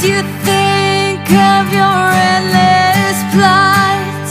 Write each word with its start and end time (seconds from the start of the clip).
As 0.00 0.04
you 0.04 0.22
think 0.46 1.28
of 1.28 1.72
your 1.72 2.02
endless 2.30 3.18
plight 3.34 4.28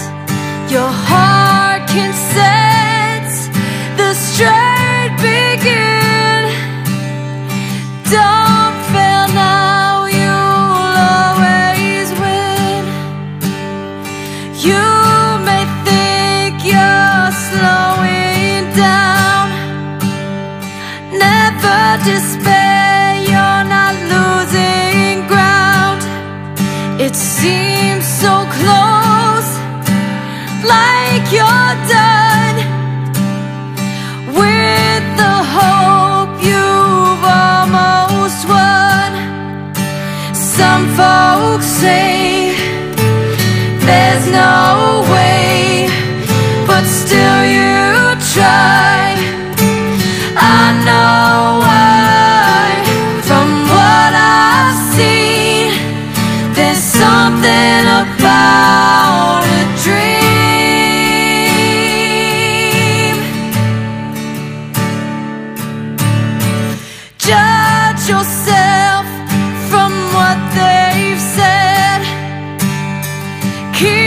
Your 0.72 0.92
heart 1.08 1.90
can 1.90 2.14
set 2.14 3.28
the 3.98 4.14
straight 4.14 5.12
begin. 5.20 6.44
Don't 8.16 8.78
fail 8.94 9.28
now, 9.36 10.06
you'll 10.18 10.96
always 11.20 12.08
win. 12.22 12.84
You 14.68 14.88
may 15.48 15.66
think 15.88 16.64
you're 16.64 17.32
slowing 17.48 18.64
down. 18.84 19.50
Never 21.12 22.04
despair. 22.06 22.47
Keep 73.78 74.07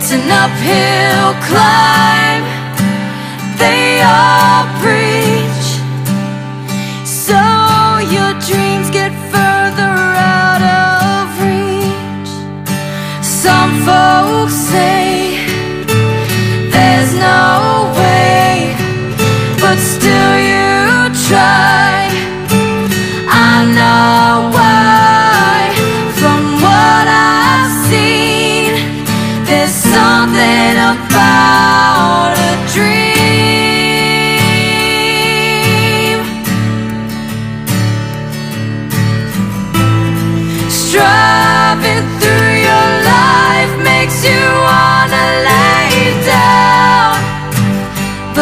It's 0.00 0.12
an 0.12 0.30
uphill 0.30 1.34
climb. 1.42 2.44
They 3.58 4.00
all 4.00 4.77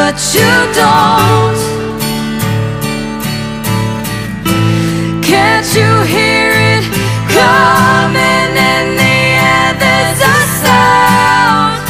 but 0.06 0.22
you 0.36 0.54
don't. 0.82 1.60
Can't 5.30 5.68
you 5.78 5.90
hear 6.14 6.50
it 6.74 6.84
coming 7.36 8.52
in 8.74 8.86
the 9.02 9.16
air? 9.50 9.68
There's 9.82 10.20
a 10.36 10.38
sound 10.62 11.82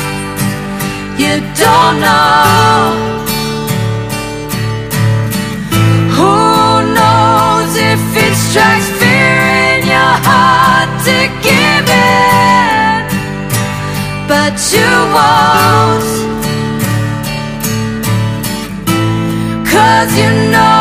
you 1.22 1.34
don't 1.62 1.96
know. 2.06 2.80
Who 6.16 6.36
knows 6.98 7.72
if 7.92 8.02
it 8.24 8.34
strikes 8.46 8.88
fear 8.98 9.36
in 9.68 9.80
your 9.94 10.14
heart 10.28 10.90
to 11.08 11.18
give 11.46 11.86
in? 12.08 12.96
But 14.26 14.56
you 14.72 14.90
won't. 15.14 16.15
Cause 19.96 20.18
you 20.18 20.28
know 20.50 20.75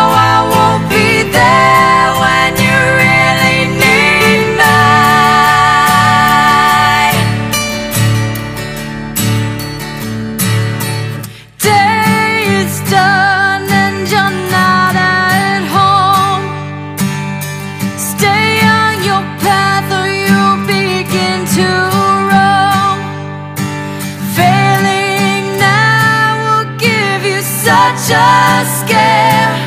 such 27.65 28.11
a 28.11 28.63
scare. 28.77 29.57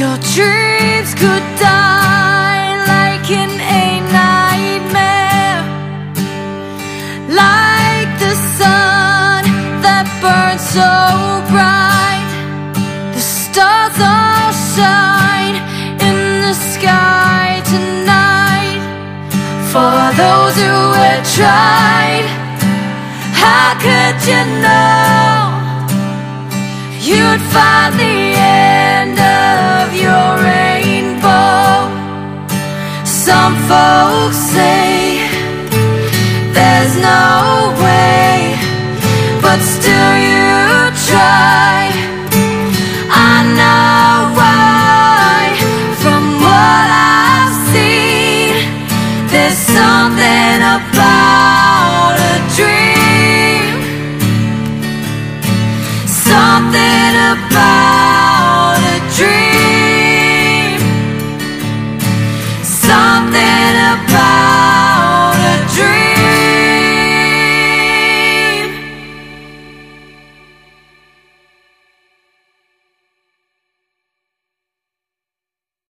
Your 0.00 0.16
dreams 0.36 1.10
could 1.20 1.46
die 1.58 2.70
like 2.94 3.28
in 3.42 3.50
a 3.82 3.86
nightmare. 4.18 5.62
Like 7.42 8.10
the 8.24 8.34
sun 8.58 9.42
that 9.84 10.06
burns 10.22 10.64
so 10.78 10.90
bright. 11.50 12.30
The 13.16 13.24
stars 13.38 13.98
all 14.14 14.52
shine 14.76 15.56
in 16.06 16.18
the 16.46 16.54
sky 16.54 17.58
tonight. 17.72 18.82
For 19.72 19.98
those 20.22 20.54
who 20.62 20.76
had 21.02 21.22
tried, 21.38 22.26
how 23.42 23.74
could 23.82 24.16
you 24.30 24.42
know 24.62 24.99
you'd 27.00 27.40
find 27.56 27.94
the 27.98 28.18
end 28.36 29.18
of 29.18 29.94
your 30.04 30.28
rainbow? 30.44 31.88
Some 33.04 33.56
folks 33.70 34.36
say 34.36 35.24
there's 36.52 36.96
no 36.98 37.29
about 57.32 57.69